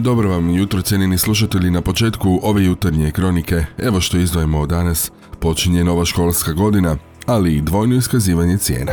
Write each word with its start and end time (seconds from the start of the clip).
Dobro 0.00 0.30
vam 0.30 0.50
jutro 0.50 0.82
cijenjeni 0.82 1.18
slušatelji 1.18 1.70
na 1.70 1.80
početku 1.80 2.40
ove 2.42 2.64
jutarnje 2.64 3.10
kronike. 3.10 3.64
Evo 3.78 4.00
što 4.00 4.18
izdvojimo 4.18 4.60
od 4.60 4.68
danas. 4.68 5.12
Počinje 5.40 5.84
nova 5.84 6.04
školska 6.04 6.52
godina, 6.52 6.96
ali 7.26 7.54
i 7.54 7.60
dvojno 7.60 7.96
iskazivanje 7.96 8.58
cijena. 8.58 8.92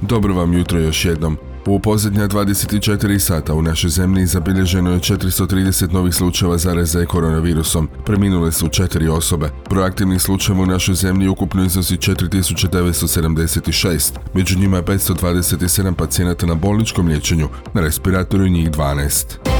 Dobro 0.00 0.34
vam 0.34 0.52
jutro 0.52 0.78
još 0.78 1.04
jednom. 1.04 1.36
U 1.66 1.80
posljednja 1.80 2.28
24 2.28 3.18
sata 3.18 3.54
u 3.54 3.62
našoj 3.62 3.90
zemlji 3.90 4.26
zabilježeno 4.26 4.90
je 4.90 4.98
430 4.98 5.92
novih 5.92 6.14
slučajeva 6.14 6.58
zaraze 6.58 7.06
koronavirusom. 7.06 7.88
Preminule 8.04 8.52
su 8.52 8.68
četiri 8.68 9.08
osobe. 9.08 9.50
Broj 9.70 9.86
aktivnih 9.86 10.22
slučajeva 10.22 10.62
u 10.62 10.66
našoj 10.66 10.94
zemlji 10.94 11.28
ukupno 11.28 11.64
iznosi 11.64 11.96
4976. 11.96 14.12
Među 14.34 14.58
njima 14.58 14.76
je 14.76 14.82
527 14.82 15.94
pacijenata 15.94 16.46
na 16.46 16.54
bolničkom 16.54 17.08
liječenju, 17.08 17.48
na 17.74 17.80
respiratoru 17.80 18.48
njih 18.48 18.70
12. 18.70 19.55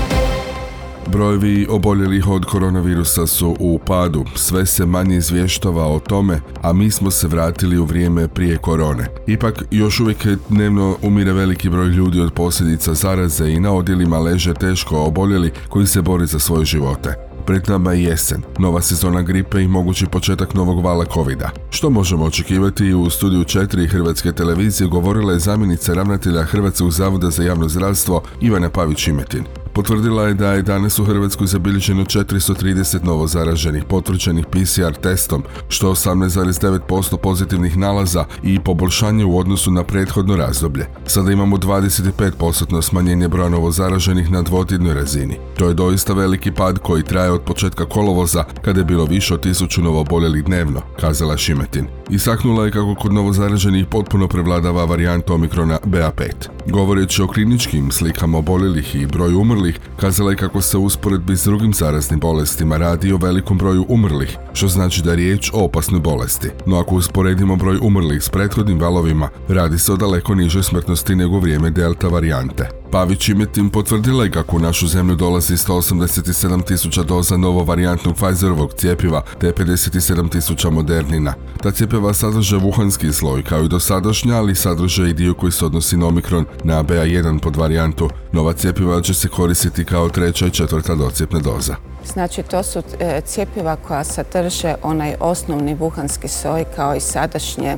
Brojevi 1.08 1.66
oboljelih 1.70 2.28
od 2.28 2.44
koronavirusa 2.44 3.26
su 3.26 3.56
u 3.60 3.78
padu, 3.78 4.24
sve 4.34 4.66
se 4.66 4.86
manje 4.86 5.16
izvještava 5.16 5.86
o 5.86 5.98
tome, 5.98 6.40
a 6.62 6.72
mi 6.72 6.90
smo 6.90 7.10
se 7.10 7.28
vratili 7.28 7.78
u 7.78 7.84
vrijeme 7.84 8.28
prije 8.28 8.56
korone. 8.56 9.08
Ipak, 9.26 9.62
još 9.70 10.00
uvijek 10.00 10.26
dnevno 10.48 10.96
umire 11.02 11.32
veliki 11.32 11.68
broj 11.68 11.88
ljudi 11.88 12.20
od 12.20 12.32
posljedica 12.32 12.94
zaraze 12.94 13.50
i 13.50 13.60
na 13.60 13.72
odjelima 13.72 14.18
leže 14.18 14.54
teško 14.54 15.04
oboljeli 15.04 15.52
koji 15.68 15.86
se 15.86 16.02
bore 16.02 16.26
za 16.26 16.38
svoje 16.38 16.64
živote. 16.64 17.14
Pred 17.46 17.68
nama 17.68 17.92
je 17.92 18.02
jesen, 18.02 18.42
nova 18.58 18.80
sezona 18.80 19.22
gripe 19.22 19.62
i 19.62 19.68
mogući 19.68 20.06
početak 20.06 20.54
novog 20.54 20.84
vala 20.84 21.04
covida. 21.04 21.50
Što 21.70 21.90
možemo 21.90 22.24
očekivati 22.24 22.94
u 22.94 23.10
studiju 23.10 23.40
4 23.40 23.88
Hrvatske 23.88 24.32
televizije 24.32 24.88
govorila 24.88 25.32
je 25.32 25.38
zamjenica 25.38 25.94
ravnatelja 25.94 26.42
Hrvatskog 26.42 26.92
zavoda 26.92 27.30
za 27.30 27.42
javno 27.42 27.68
zdravstvo 27.68 28.22
Ivana 28.40 28.70
Pavić-Imetin. 28.70 29.65
Potvrdila 29.76 30.22
je 30.22 30.34
da 30.34 30.52
je 30.52 30.62
danas 30.62 30.98
u 30.98 31.04
Hrvatskoj 31.04 31.46
zabilježeno 31.46 32.04
430 32.04 33.04
novo 33.04 33.26
zaraženih 33.26 33.84
potvrđenih 33.84 34.46
PCR 34.46 34.94
testom, 35.02 35.42
što 35.68 35.90
18,9% 35.90 37.16
pozitivnih 37.16 37.76
nalaza 37.76 38.24
i 38.42 38.60
poboljšanje 38.60 39.24
u 39.24 39.38
odnosu 39.38 39.70
na 39.70 39.84
prethodno 39.84 40.36
razdoblje. 40.36 40.86
Sada 41.06 41.32
imamo 41.32 41.56
25% 41.56 42.82
smanjenje 42.82 43.28
broja 43.28 43.48
novo 43.48 43.70
zaraženih 43.70 44.30
na 44.30 44.42
dvotjednoj 44.42 44.94
razini. 44.94 45.38
To 45.58 45.68
je 45.68 45.74
doista 45.74 46.12
veliki 46.12 46.52
pad 46.52 46.78
koji 46.78 47.02
traje 47.02 47.30
od 47.30 47.42
početka 47.42 47.84
kolovoza 47.84 48.44
kada 48.64 48.80
je 48.80 48.84
bilo 48.84 49.04
više 49.04 49.34
od 49.34 49.42
tisuću 49.42 49.82
novoboljelih 49.82 50.44
dnevno, 50.44 50.80
kazala 51.00 51.36
Šimetin. 51.36 51.86
Istaknula 52.10 52.64
je 52.64 52.70
kako 52.70 52.94
kod 52.94 53.12
novozaraženih 53.12 53.86
potpuno 53.86 54.28
prevladava 54.28 54.84
varijanta 54.84 55.34
omikrona 55.34 55.78
BA5. 55.84 56.30
Govoreći 56.66 57.22
o 57.22 57.26
kliničkim 57.26 57.90
slikama 57.90 58.38
oboljelih 58.38 58.94
i 58.94 59.06
broju 59.06 59.40
umrlih, 59.40 59.80
kazala 60.00 60.30
je 60.30 60.36
kako 60.36 60.60
se 60.60 60.78
usporedbi 60.78 61.36
s 61.36 61.44
drugim 61.44 61.74
zaraznim 61.74 62.20
bolestima 62.20 62.76
radi 62.76 63.12
o 63.12 63.16
velikom 63.16 63.58
broju 63.58 63.86
umrlih, 63.88 64.36
što 64.52 64.68
znači 64.68 65.02
da 65.02 65.10
je 65.10 65.16
riječ 65.16 65.50
o 65.54 65.64
opasnoj 65.64 66.00
bolesti. 66.00 66.48
No 66.66 66.78
ako 66.78 66.94
usporedimo 66.94 67.56
broj 67.56 67.78
umrlih 67.82 68.22
s 68.22 68.28
prethodnim 68.28 68.80
valovima, 68.80 69.28
radi 69.48 69.78
se 69.78 69.92
o 69.92 69.96
daleko 69.96 70.34
nižoj 70.34 70.62
smrtnosti 70.62 71.16
nego 71.16 71.38
vrijeme 71.38 71.70
delta 71.70 72.08
varijante. 72.08 72.68
Pavić 72.96 73.28
Imetin 73.28 73.70
potvrdila 73.70 74.24
je 74.24 74.30
kako 74.30 74.56
u 74.56 74.60
našu 74.60 74.86
zemlju 74.86 75.16
dolazi 75.16 75.54
187 75.54 76.66
tisuća 76.66 77.02
doza 77.02 77.36
novo 77.36 77.64
varijantnog 77.64 78.14
Pfizerovog 78.14 78.72
cijepiva 78.72 79.22
te 79.40 79.52
57 79.52 80.30
tisuća 80.30 80.70
modernina. 80.70 81.34
Ta 81.62 81.70
cijepiva 81.70 82.14
sadrže 82.14 82.56
vuhanski 82.56 83.12
sloj 83.12 83.42
kao 83.42 83.62
i 83.62 83.68
dosadašnja, 83.68 84.36
ali 84.36 84.54
sadrže 84.54 85.10
i 85.10 85.12
dio 85.12 85.34
koji 85.34 85.52
se 85.52 85.64
odnosi 85.64 85.96
na 85.96 86.06
Omikron 86.06 86.46
na 86.64 86.84
BA1 86.84 87.40
pod 87.40 87.56
varijantu. 87.56 88.10
Nova 88.32 88.52
cijepiva 88.52 89.02
će 89.02 89.14
se 89.14 89.28
koristiti 89.28 89.84
kao 89.84 90.08
treća 90.08 90.46
i 90.46 90.50
četvrta 90.50 90.94
docijepna 90.94 91.40
doza. 91.40 91.76
Znači 92.12 92.42
to 92.42 92.62
su 92.62 92.82
e, 93.00 93.20
cijepiva 93.20 93.76
koja 93.76 94.04
sadrže 94.04 94.74
onaj 94.82 95.14
osnovni 95.20 95.74
vuhanski 95.74 96.28
soj 96.28 96.64
kao 96.76 96.94
i 96.94 97.00
sadašnje 97.00 97.76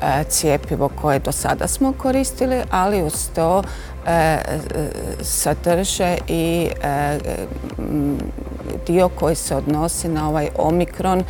e, 0.00 0.24
cijepivo 0.28 0.88
koje 0.88 1.18
do 1.18 1.32
sada 1.32 1.68
smo 1.68 1.92
koristili, 1.92 2.62
ali 2.70 3.02
uz 3.02 3.28
to 3.34 3.62
sadrže 5.22 6.16
i 6.28 6.68
e, 6.82 7.18
dio 8.86 9.08
koji 9.08 9.34
se 9.34 9.56
odnosi 9.56 10.08
na 10.08 10.28
ovaj 10.28 10.48
omikron 10.58 11.20
e, 11.20 11.24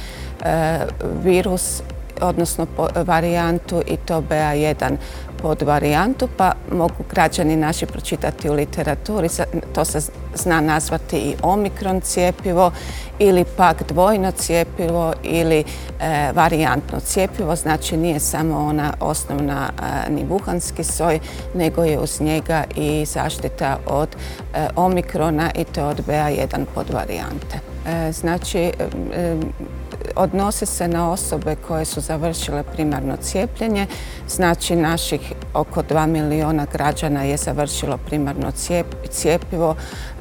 virus 1.22 1.82
odnosno 2.20 2.66
varijantu 2.94 3.82
i 3.86 3.97
to 3.97 4.22
BA1 4.31 4.97
pod 5.43 5.62
varijantu, 5.62 6.28
pa 6.37 6.53
mogu 6.73 7.05
građani 7.11 7.56
naši 7.56 7.87
pročitati 7.87 8.51
u 8.51 8.55
literaturi. 8.55 9.28
To 9.75 9.84
se 9.84 10.01
zna 10.34 10.61
nazvati 10.61 11.17
i 11.17 11.34
omikron 11.43 12.01
cijepivo 12.01 12.73
ili 13.19 13.45
pak 13.56 13.83
dvojno 13.89 14.31
cijepivo 14.31 15.12
ili 15.23 15.65
e, 16.00 16.33
varijantno 16.34 17.00
cijepivo. 17.00 17.56
Znači 17.56 17.97
nije 17.97 18.21
samo 18.21 18.59
ona 18.59 18.93
osnovna 19.00 19.71
e, 20.06 20.11
ni 20.11 20.25
buhanski 20.25 20.84
soj, 20.84 21.19
nego 21.55 21.84
je 21.84 21.99
uz 21.99 22.21
njega 22.21 22.65
i 22.77 23.05
zaštita 23.05 23.79
od 23.87 24.09
e, 24.55 24.69
omikrona 24.77 25.50
i 25.55 25.65
to 25.65 25.89
od 25.89 26.06
BA1 26.06 26.65
pod 26.75 26.91
varijante. 26.91 27.61
Znači, 28.12 28.73
odnose 30.16 30.66
se 30.66 30.88
na 30.88 31.10
osobe 31.10 31.56
koje 31.69 31.84
su 31.84 32.00
završile 32.00 32.62
primarno 32.62 33.16
cijepljenje. 33.16 33.87
Znači 34.28 34.76
naših 34.76 35.32
oko 35.54 35.82
2 35.82 36.06
miliona 36.06 36.66
građana 36.72 37.22
je 37.22 37.37
završilo 37.37 37.98
primarno 37.98 38.53
cijepivo. 39.10 39.76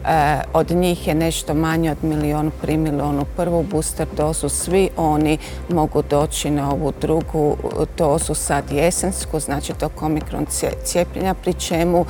E, 0.05 0.41
od 0.53 0.71
njih 0.71 1.07
je 1.07 1.15
nešto 1.15 1.53
manje 1.53 1.91
od 1.91 1.97
milijonu 2.01 2.51
primili 2.61 3.01
onu 3.01 3.25
prvu 3.37 3.63
booster 3.63 4.07
dozu. 4.17 4.49
Svi 4.49 4.89
oni 4.97 5.37
mogu 5.69 6.03
doći 6.09 6.51
na 6.51 6.71
ovu 6.71 6.93
drugu 7.01 7.57
dozu 7.97 8.33
sad 8.33 8.71
jesensku, 8.71 9.39
znači 9.39 9.73
to 9.73 9.89
komikron 9.89 10.45
cijepljenja, 10.83 11.33
pri 11.33 11.53
čemu 11.53 12.05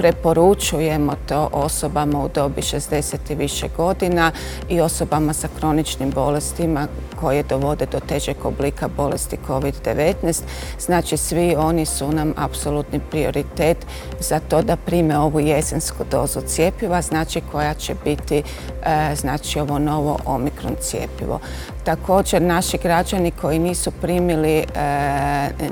preporučujemo 0.00 1.12
to 1.28 1.48
osobama 1.52 2.24
u 2.24 2.28
dobi 2.34 2.60
60 2.60 3.16
i 3.30 3.34
više 3.34 3.68
godina 3.76 4.32
i 4.68 4.80
osobama 4.80 5.32
sa 5.32 5.48
kroničnim 5.58 6.10
bolestima 6.10 6.86
koje 7.20 7.42
dovode 7.42 7.86
do 7.86 8.00
težeg 8.00 8.36
oblika 8.44 8.88
bolesti 8.96 9.36
COVID-19. 9.48 10.42
Znači 10.78 11.16
svi 11.16 11.54
oni 11.58 11.86
su 11.86 12.12
nam 12.12 12.34
apsolutni 12.36 13.00
prioritet 13.10 13.86
za 14.20 14.40
to 14.48 14.62
da 14.62 14.76
prime 14.76 15.18
ovu 15.18 15.40
jesensku 15.40 16.04
dozu 16.10 16.40
cijepiva, 16.40 17.02
znači 17.02 17.29
koja 17.52 17.74
će 17.74 17.94
biti 18.04 18.42
e, 18.82 19.14
znači 19.16 19.60
ovo 19.60 19.78
novo 19.78 20.18
omikron 20.24 20.76
cijepivo. 20.80 21.40
Također 21.84 22.42
naši 22.42 22.78
građani 22.78 23.30
koji 23.30 23.58
nisu 23.58 23.90
primili 23.90 24.58
e, 24.58 24.64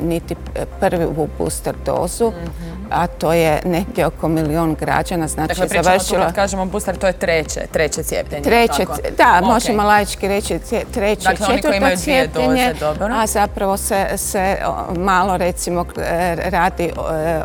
niti 0.03 0.37
prvu 0.81 1.29
booster 1.39 1.75
dozu, 1.87 2.29
mhm 2.31 2.78
a 2.91 3.07
to 3.07 3.33
je 3.33 3.61
negdje 3.65 4.07
oko 4.07 4.29
milion 4.29 4.75
građana. 4.75 5.29
Znači, 5.29 5.49
dakle, 5.49 5.69
pričamo 5.69 5.85
završilo... 5.85 6.21
tu 6.21 6.25
kad 6.25 6.35
kažemo 6.35 6.65
booster, 6.65 6.97
to 6.97 7.07
je 7.07 7.13
treće, 7.13 7.61
treće 7.73 8.03
cijepljenje. 8.03 8.45
Treće, 8.45 8.85
da, 9.17 9.41
možemo 9.45 9.83
laički 9.83 10.29
reći 10.29 10.59
treće, 10.95 11.29
dakle, 11.29 11.47
četvrto 11.47 11.97
cijepljenje, 11.97 12.75
a 13.01 13.27
zapravo 13.27 13.77
se, 13.77 14.07
se 14.17 14.57
malo 14.97 15.37
recimo 15.37 15.85
e, 15.97 16.37
radi 16.51 16.85
e, 16.85 16.91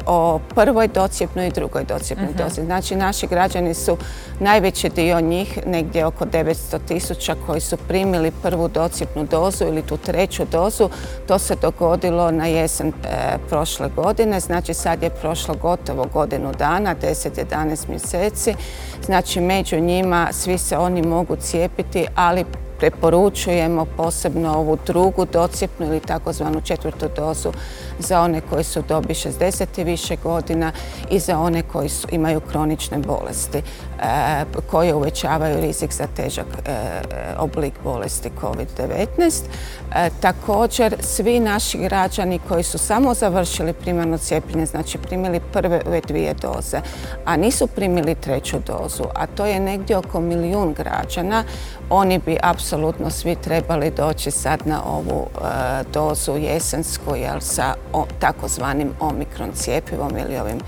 o 0.06 0.40
prvoj 0.56 0.88
docijepnoj 0.88 1.48
i 1.48 1.52
drugoj 1.52 1.84
docijepnoj 1.84 2.30
uh 2.30 2.36
dozi. 2.36 2.66
Znači, 2.66 2.96
naši 2.96 3.28
građani 3.28 3.74
su 3.74 3.98
najveći 4.40 4.90
dio 4.90 5.22
njih, 5.22 5.60
negdje 5.66 6.06
oko 6.06 6.26
900 6.26 6.80
tisuća 6.88 7.36
koji 7.48 7.62
su 7.62 7.78
primili 7.78 8.32
prvu 8.32 8.68
docijepnu 8.68 9.24
dozu 9.24 9.64
ili 9.66 9.82
tu 9.82 9.98
treću 9.98 10.46
dozu. 10.52 10.90
To 11.28 11.40
se 11.40 11.56
dogodilo 11.62 12.32
na 12.32 12.46
jesen 12.46 12.88
e, 12.88 12.94
prošle 13.50 13.90
godine, 13.96 14.40
znači 14.40 14.74
sad 14.74 15.04
je 15.04 15.10
prošle 15.10 15.33
prošlo 15.34 15.56
gotovo 15.62 16.06
godinu 16.14 16.52
dana, 16.60 16.96
10-11 17.02 17.90
mjeseci. 17.90 18.56
Znači 19.06 19.42
među 19.42 19.80
njima 19.80 20.28
svi 20.32 20.58
se 20.58 20.78
oni 20.78 21.02
mogu 21.02 21.36
cijepiti, 21.36 22.06
ali 22.16 22.46
preporučujemo 22.80 23.86
posebno 23.98 24.54
ovu 24.54 24.78
drugu 24.86 25.26
docijepnu 25.26 25.86
ili 25.86 26.00
takozvanu 26.00 26.62
četvrtu 26.62 27.06
dozu 27.16 27.52
za 28.00 28.22
one 28.22 28.42
koji 28.42 28.64
su 28.64 28.84
dobi 28.88 29.14
60 29.14 29.82
i 29.82 29.84
više 29.84 30.16
godina 30.24 30.72
i 31.10 31.20
za 31.20 31.40
one 31.40 31.62
koji 31.62 31.90
imaju 32.12 32.40
kronične 32.40 32.98
bolesti 32.98 33.62
koje 34.72 34.94
uvećavaju 34.94 35.62
rizik 35.62 35.94
za 35.94 36.08
težak 36.16 36.46
oblik 37.38 37.74
bolesti 37.84 38.30
COVID-19. 38.42 39.44
Također, 40.20 40.96
svi 41.00 41.40
naši 41.40 41.78
građani 41.78 42.40
koji 42.48 42.64
su 42.64 42.78
samo 42.78 43.14
završili 43.14 43.74
primarno 43.74 44.18
cijepljenje, 44.18 44.66
znači 44.66 44.98
primili 44.98 45.40
prve 45.54 46.02
dvije 46.08 46.34
doze, 46.34 46.82
a 47.26 47.38
nisu 47.38 47.68
primili 47.68 48.16
treću 48.16 48.58
dozu, 48.68 49.04
a 49.16 49.28
to 49.28 49.46
je 49.46 49.60
negdje 49.60 49.98
oko 49.98 50.20
milijun 50.20 50.74
građana, 50.74 51.44
oni 51.90 52.20
bi 52.20 52.38
apsolutno 52.44 53.10
svi 53.10 53.36
trebali 53.36 53.92
doći 53.92 54.32
sad 54.32 54.60
na 54.66 54.84
ovu 54.86 55.28
dozu 55.94 56.38
jesensku 56.38 57.16
jel, 57.16 57.40
sa 57.40 57.74
takozvanim 58.20 58.92
omikron 59.00 59.52
cijepivom 59.54 60.18
ili 60.18 60.38
ovim 60.38 60.60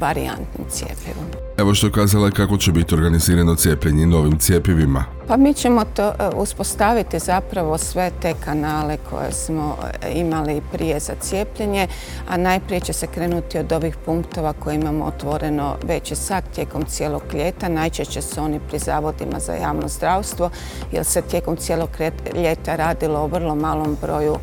varijantnim 0.00 0.66
cijepivom. 0.70 1.24
Evo 1.58 1.74
što 1.74 1.90
kazala 1.90 2.30
kako 2.30 2.56
će 2.56 2.72
biti 2.72 2.94
organizirano 2.94 3.54
cijepljenje 3.54 4.06
novim 4.06 4.38
cijepivima. 4.38 5.04
Pa 5.28 5.36
mi 5.36 5.54
ćemo 5.54 5.84
to 5.84 6.08
e, 6.08 6.12
uspostaviti 6.36 7.18
zapravo 7.18 7.78
sve 7.78 8.10
te 8.22 8.34
kanale 8.44 8.96
koje 9.10 9.32
smo 9.32 9.76
e, 10.02 10.12
imali 10.12 10.62
prije 10.72 11.00
za 11.00 11.12
cijepljenje, 11.20 11.88
a 12.28 12.36
najprije 12.36 12.80
će 12.80 12.92
se 12.92 13.06
krenuti 13.06 13.58
od 13.58 13.72
ovih 13.72 13.96
punktova 14.04 14.52
koje 14.52 14.74
imamo 14.74 15.04
otvoreno 15.04 15.76
već 15.84 16.12
sad 16.14 16.44
tijekom 16.54 16.84
cijelog 16.84 17.22
ljeta. 17.34 17.68
Najčešće 17.68 18.22
su 18.22 18.40
oni 18.40 18.60
pri 18.68 18.78
zavodima 18.78 19.40
za 19.40 19.52
javno 19.52 19.88
zdravstvo, 19.88 20.50
jer 20.92 21.04
se 21.04 21.22
tijekom 21.22 21.56
cijelog 21.56 21.90
ljeta 22.34 22.76
radilo 22.76 23.20
o 23.20 23.26
vrlo 23.26 23.54
malom 23.54 23.96
broju 24.00 24.36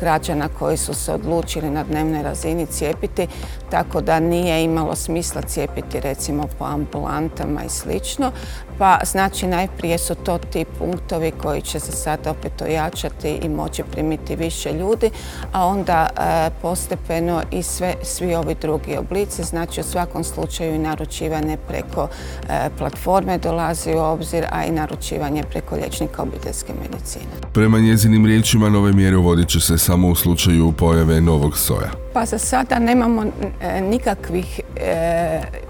građana 0.00 0.48
koji 0.48 0.76
su 0.76 0.94
se 0.94 1.12
odlučili 1.12 1.70
na 1.70 1.84
dnevnoj 1.84 2.22
razini 2.22 2.66
cijepiti, 2.66 3.26
tako 3.70 4.00
da 4.00 4.20
nije 4.20 4.64
imalo 4.64 4.94
smisla 4.94 5.42
cijepiti 5.42 6.00
recimo 6.00 6.46
po 6.58 6.64
ambulantama 6.64 7.64
i 7.64 7.68
slično. 7.68 8.32
Pa 8.78 8.98
znači 9.04 9.46
najprije 9.46 9.98
su 9.98 10.14
to 10.14 10.38
ti 10.38 10.64
punktovi 10.78 11.30
koji 11.30 11.62
će 11.62 11.80
se 11.80 11.92
sad 11.92 12.26
opet 12.26 12.62
ojačati 12.62 13.38
i 13.42 13.48
moći 13.48 13.82
primiti 13.92 14.36
više 14.36 14.72
ljudi, 14.72 15.10
a 15.52 15.66
onda 15.66 16.08
e, 16.16 16.50
postepeno 16.62 17.42
i 17.50 17.62
svi 18.02 18.34
ovi 18.34 18.56
drugi 18.60 18.96
oblici, 18.96 19.42
znači 19.42 19.80
u 19.80 19.84
svakom 19.84 20.24
slučaju 20.24 20.74
i 20.74 20.78
naručivanje 20.78 21.56
preko 21.68 22.08
e, 22.48 22.70
platforme 22.78 23.38
dolazi 23.38 23.94
u 23.94 23.98
obzir, 23.98 24.46
a 24.50 24.64
i 24.64 24.70
naručivanje 24.70 25.42
preko 25.50 25.74
liječnika 25.74 26.22
obiteljske 26.22 26.72
medicine. 26.82 27.24
Prema 27.52 27.78
njezinim 27.78 28.26
riječima 28.26 28.68
nove 28.68 28.92
mjere 28.92 29.16
uvodit 29.16 29.48
će 29.48 29.60
se 29.60 29.78
samo 29.84 30.08
u 30.08 30.14
slučaju 30.14 30.72
pojave 30.72 31.20
novog 31.20 31.58
soja. 31.58 31.90
Pa 32.12 32.24
za 32.24 32.38
sada 32.38 32.78
nemamo 32.78 33.24
e, 33.60 33.80
nikakvih 33.80 34.60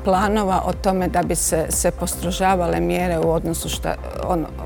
planova 0.05 0.63
o 0.67 0.73
tome 0.73 1.09
da 1.09 1.23
bi 1.23 1.35
se, 1.35 1.67
se 1.69 1.91
postrožavale 1.91 2.81
mjere 2.81 3.19
u 3.19 3.31
odnosu, 3.31 3.69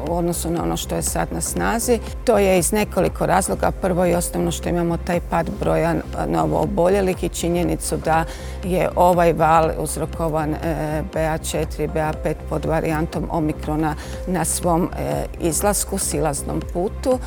u 0.08 0.16
odnosu 0.16 0.50
na 0.50 0.62
ono 0.62 0.76
što 0.76 0.94
je 0.94 1.02
sad 1.02 1.28
na 1.32 1.40
snazi. 1.40 1.98
To 2.24 2.38
je 2.38 2.58
iz 2.58 2.72
nekoliko 2.72 3.26
razloga. 3.26 3.70
Prvo 3.70 4.06
i 4.06 4.14
osnovno 4.14 4.50
što 4.50 4.68
imamo 4.68 4.96
taj 4.96 5.20
pad 5.30 5.50
broja 5.60 5.94
novo 6.28 6.60
oboljelih 6.60 7.24
i 7.24 7.28
činjenicu 7.28 7.96
da 7.96 8.24
je 8.64 8.88
ovaj 8.96 9.32
val 9.32 9.70
uzrokovan 9.78 10.54
e, 10.54 11.02
BA4 11.14 11.84
i 11.84 11.88
BA5 11.88 12.34
pod 12.48 12.64
varijantom 12.64 13.28
omikrona 13.30 13.94
na 14.26 14.44
svom 14.44 14.82
e, 14.98 15.24
izlasku, 15.40 15.98
silaznom 15.98 16.62
putu. 16.72 17.18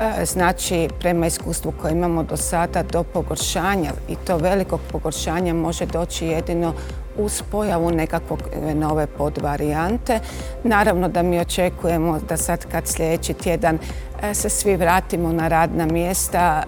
E, 0.00 0.24
znači, 0.24 0.88
prema 1.00 1.26
iskustvu 1.26 1.72
koje 1.82 1.92
imamo 1.92 2.22
do 2.22 2.36
sada, 2.36 2.82
do 2.82 3.02
pogoršanja 3.02 3.92
i 4.08 4.16
to 4.16 4.36
velikog 4.36 4.80
pogoršanja 4.92 5.54
može 5.54 5.86
doći 5.86 6.26
jedino 6.26 6.74
uz 7.18 7.42
pojavu 7.50 7.90
nekakvog 7.90 8.40
e, 8.40 8.74
nove 8.74 9.06
podvarijante. 9.06 10.20
Naravno 10.64 11.08
da 11.08 11.22
mi 11.22 11.40
očekujemo 11.40 12.18
da 12.28 12.36
sad 12.36 12.66
kad 12.70 12.86
sljedeći 12.86 13.34
tjedan 13.34 13.78
e, 14.22 14.34
se 14.34 14.48
svi 14.48 14.76
vratimo 14.76 15.32
na 15.32 15.48
radna 15.48 15.86
mjesta, 15.86 16.62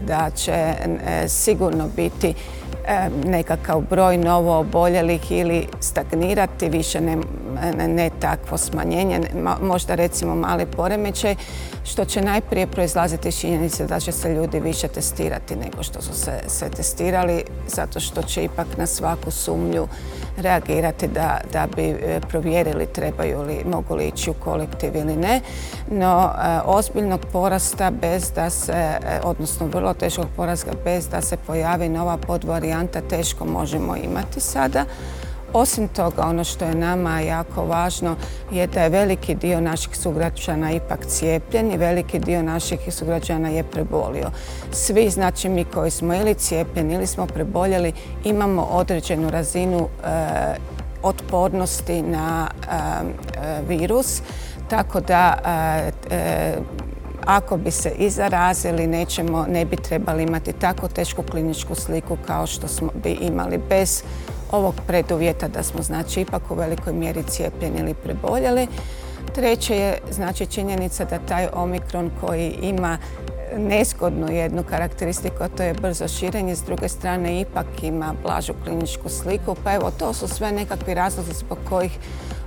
da 0.00 0.30
će 0.30 0.74
sigurno 1.28 1.88
biti 1.96 2.34
nekakav 3.24 3.80
broj 3.90 4.16
novo 4.16 4.58
oboljelih 4.58 5.32
ili 5.32 5.66
stagnirati, 5.80 6.68
više 6.68 7.00
ne, 7.00 7.16
ne 7.88 8.10
takvo 8.20 8.58
smanjenje, 8.58 9.20
možda 9.62 9.94
recimo 9.94 10.34
mali 10.34 10.66
poremećaj, 10.66 11.36
što 11.84 12.04
će 12.04 12.22
najprije 12.22 12.66
proizlaziti 12.66 13.28
iz 13.28 13.38
činjenice 13.38 13.86
da 13.86 14.00
će 14.00 14.12
se 14.12 14.34
ljudi 14.34 14.60
više 14.60 14.88
testirati 14.88 15.56
nego 15.56 15.82
što 15.82 16.02
su 16.02 16.14
se, 16.14 16.40
se 16.46 16.70
testirali, 16.70 17.44
zato 17.68 18.00
što 18.00 18.22
će 18.22 18.44
ipak 18.44 18.66
na 18.76 18.86
svaku 18.86 19.30
sumnju 19.30 19.88
reagirati 20.36 21.08
da, 21.08 21.40
da 21.52 21.66
bi 21.76 21.82
e, 21.82 22.20
provjerili 22.28 22.86
trebaju 22.86 23.42
li, 23.42 23.64
mogu 23.64 23.94
li 23.94 24.08
ići 24.08 24.30
u 24.30 24.34
kolektiv 24.34 24.96
ili 24.96 25.16
ne. 25.16 25.40
No, 25.90 26.30
e, 26.38 26.60
ozbiljnog 26.64 27.20
porasta 27.32 27.90
bez 27.90 28.32
da 28.34 28.50
se, 28.50 28.72
e, 28.72 29.20
odnosno 29.24 29.66
vrlo 29.66 29.94
teškog 29.94 30.26
porasta 30.36 30.72
bez 30.84 31.08
da 31.08 31.20
se 31.20 31.36
pojavi 31.36 31.88
nova 31.88 32.16
podvarijanta 32.16 33.00
teško 33.00 33.44
možemo 33.44 33.96
imati 33.96 34.40
sada. 34.40 34.84
Osim 35.56 35.88
toga, 35.88 36.22
ono 36.26 36.44
što 36.44 36.64
je 36.64 36.74
nama 36.74 37.20
jako 37.20 37.64
važno 37.64 38.16
je 38.52 38.66
da 38.66 38.82
je 38.82 38.88
veliki 38.88 39.34
dio 39.34 39.60
naših 39.60 39.96
sugrađana 39.96 40.72
ipak 40.72 41.06
cijepljen 41.06 41.72
i 41.72 41.76
veliki 41.76 42.18
dio 42.18 42.42
naših 42.42 42.80
sugrađana 42.90 43.48
je 43.48 43.62
prebolio. 43.62 44.30
Svi, 44.72 45.10
znači 45.10 45.48
mi 45.48 45.64
koji 45.64 45.90
smo 45.90 46.14
ili 46.14 46.34
cijepljeni 46.34 46.94
ili 46.94 47.06
smo 47.06 47.26
preboljeli, 47.26 47.92
imamo 48.24 48.62
određenu 48.62 49.30
razinu 49.30 49.78
e, 49.78 50.08
otpornosti 51.02 52.02
na 52.02 52.48
e, 52.50 52.68
virus, 53.68 54.22
tako 54.68 55.00
da 55.00 55.38
ako 57.24 57.56
bi 57.56 57.70
se 57.70 57.90
i 57.98 58.10
zarazili, 58.10 58.86
nećemo, 58.86 59.46
ne 59.48 59.64
bi 59.64 59.76
trebali 59.76 60.22
imati 60.22 60.52
tako 60.52 60.88
tešku 60.88 61.22
kliničku 61.22 61.74
sliku 61.74 62.16
kao 62.26 62.46
što 62.46 62.68
smo 62.68 62.88
bi 63.02 63.10
imali 63.10 63.58
bez 63.68 64.02
ovog 64.52 64.74
preduvjeta 64.86 65.48
da 65.48 65.62
smo 65.62 65.82
znači 65.82 66.20
ipak 66.20 66.50
u 66.50 66.54
velikoj 66.54 66.92
mjeri 66.92 67.22
cijepljeni 67.22 67.80
ili 67.80 67.94
preboljeli. 67.94 68.66
Treće 69.34 69.76
je 69.76 69.98
znači 70.10 70.46
činjenica 70.46 71.04
da 71.04 71.18
taj 71.18 71.48
omikron 71.54 72.10
koji 72.20 72.58
ima 72.62 72.98
neskodnu 73.56 74.32
jednu 74.32 74.62
karakteristiku, 74.62 75.36
a 75.42 75.48
to 75.48 75.62
je 75.62 75.74
brzo 75.74 76.08
širenje, 76.08 76.56
s 76.56 76.62
druge 76.62 76.88
strane 76.88 77.40
ipak 77.40 77.66
ima 77.82 78.14
blažu 78.22 78.52
kliničku 78.64 79.08
sliku. 79.08 79.56
Pa 79.64 79.74
evo, 79.74 79.90
to 79.98 80.12
su 80.12 80.28
sve 80.28 80.52
nekakvi 80.52 80.94
razlozi 80.94 81.32
zbog 81.32 81.58
kojih 81.68 81.98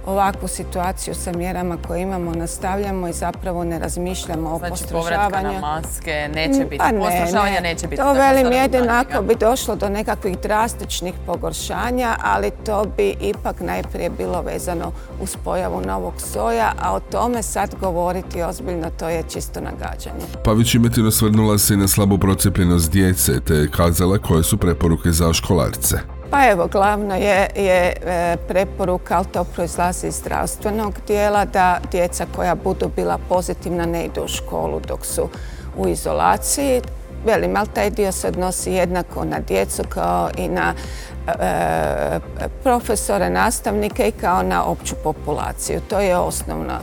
ovakvu 0.06 0.48
situaciju 0.48 1.16
sa 1.16 1.32
mjerama 1.32 1.78
koje 1.88 2.02
imamo 2.02 2.32
nastavljamo 2.32 3.08
i 3.08 3.14
zapravo 3.14 3.64
ne 3.64 3.80
razmišljamo 3.80 4.50
o 4.50 4.58
znači, 4.58 4.72
postrožavanju. 4.72 5.50
Znači 5.50 5.62
maske 5.62 6.30
neće 6.36 6.66
biti, 6.66 6.78
pa 6.78 6.92
ne, 6.92 7.62
neće 7.62 7.88
biti. 7.88 8.02
To 8.02 8.14
velim 8.14 8.52
jedino 8.52 8.94
ako 8.94 9.22
bi 9.22 9.36
došlo 9.36 9.76
do 9.76 9.90
nekakvih 9.90 10.40
drastičnih 10.40 11.14
pogoršanja, 11.26 12.16
ali 12.24 12.52
to 12.66 12.86
bi 12.98 13.16
ipak 13.22 13.62
najprije 13.62 14.10
bilo 14.10 14.42
vezano 14.42 14.92
uz 15.22 15.36
pojavu 15.44 15.82
novog 15.82 16.14
soja, 16.18 16.74
a 16.82 16.94
o 16.94 17.00
tome 17.00 17.44
sad 17.44 17.76
govoriti 17.82 18.42
ozbiljno 18.42 18.90
to 19.00 19.10
je 19.10 19.24
čisto 19.30 19.60
nagađanje. 19.62 20.26
Pavić 20.46 20.76
Imetin 20.76 21.08
osvrnula 21.08 21.58
se 21.58 21.74
i 21.74 21.78
na 21.78 21.88
slabu 21.88 22.18
procijepljenost 22.18 22.92
djece 22.92 23.40
te 23.40 23.54
je 23.54 23.72
kazala 23.72 24.18
koje 24.18 24.44
su 24.44 24.58
preporuke 24.58 25.12
za 25.12 25.34
školarce. 25.34 26.19
Pa 26.32 26.50
evo, 26.50 26.68
glavno 26.68 27.16
je, 27.16 27.48
je 27.56 27.94
e, 28.06 28.38
preporuka, 28.48 29.18
ali 29.18 29.26
to 29.26 29.44
proizlazi 29.44 30.08
iz 30.08 30.16
zdravstvenog 30.16 30.94
dijela, 31.08 31.46
da 31.46 31.80
djeca 31.92 32.26
koja 32.36 32.56
budu 32.56 32.90
bila 32.96 33.18
pozitivna 33.30 33.86
ne 33.86 34.06
idu 34.06 34.24
u 34.24 34.28
školu 34.28 34.80
dok 34.88 35.06
su 35.06 35.30
u 35.78 35.88
izolaciji. 35.88 36.82
Velim, 37.26 37.58
ali 37.58 37.68
taj 37.74 37.90
dio 37.90 38.12
se 38.12 38.28
odnosi 38.28 38.72
jednako 38.72 39.26
na 39.26 39.40
djecu 39.40 39.84
kao 39.90 40.30
i 40.38 40.48
na 40.48 40.74
e, 41.28 42.20
profesore, 42.64 43.30
nastavnike 43.30 44.08
i 44.08 44.12
kao 44.12 44.44
na 44.44 44.66
opću 44.66 44.96
populaciju. 45.04 45.82
To 45.90 46.00
je 46.00 46.18
osnovno. 46.18 46.74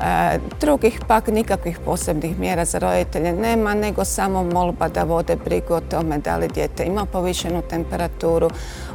E, 0.00 0.38
drugih 0.60 1.00
pak 1.08 1.28
nikakvih 1.28 1.78
posebnih 1.84 2.38
mjera 2.38 2.64
za 2.64 2.78
roditelje 2.78 3.32
nema, 3.32 3.74
nego 3.74 4.04
samo 4.04 4.44
molba 4.44 4.88
da 4.88 5.02
vode 5.04 5.36
brigu 5.44 5.74
o 5.74 5.80
tome 5.80 6.18
da 6.18 6.36
li 6.36 6.48
dijete 6.48 6.84
ima 6.84 7.04
povišenu 7.04 7.62
temperaturu, 7.62 8.50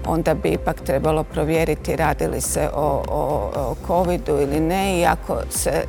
onda 0.07 0.33
bi 0.33 0.49
ipak 0.49 0.81
trebalo 0.81 1.23
provjeriti 1.23 1.95
radi 1.95 2.27
li 2.27 2.41
se 2.41 2.69
o, 2.75 3.03
o, 3.07 3.75
covidu 3.87 4.37
ili 4.41 4.59
ne. 4.59 4.99
I 4.99 5.05
ako 5.05 5.37
se, 5.49 5.85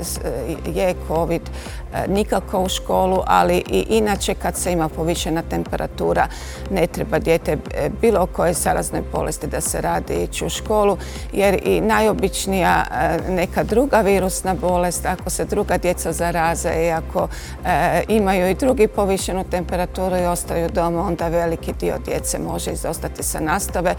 je 0.67 0.95
covid 1.09 1.43
e, 1.43 2.09
nikako 2.09 2.63
u 2.63 2.69
školu, 2.69 3.23
ali 3.27 3.63
i 3.71 3.87
inače 3.89 4.35
kad 4.35 4.57
se 4.57 4.73
ima 4.73 4.89
povišena 4.89 5.43
temperatura 5.43 6.27
ne 6.71 6.87
treba 6.87 7.19
dijete 7.19 7.53
e, 7.53 7.91
bilo 8.01 8.27
koje 8.27 8.55
saraznoj 8.55 9.03
bolesti 9.13 9.47
da 9.47 9.61
se 9.61 9.81
radi 9.81 10.15
ići 10.15 10.45
u 10.45 10.49
školu 10.49 10.97
jer 11.33 11.61
i 11.65 11.81
najobičnija 11.81 12.85
neka 13.29 13.63
druga 13.63 14.01
virusna 14.01 14.55
bolest 14.55 15.06
ako 15.07 15.31
se 15.31 15.45
druga 15.45 15.79
djeca 15.79 16.13
zaraze 16.13 16.71
i 16.87 16.91
ako 16.91 17.29
e, 17.65 18.03
imaju 18.09 18.51
i 18.51 18.55
drugi 18.55 18.89
povišenu 18.89 19.45
temperaturu 19.51 20.17
i 20.17 20.27
ostaju 20.27 20.69
doma, 20.69 21.07
onda 21.07 21.29
veliki 21.29 21.73
dio 21.81 21.95
djece 22.05 22.39
može 22.39 22.71
izostati 22.71 23.23
sa 23.23 23.41
nastave, 23.41 23.95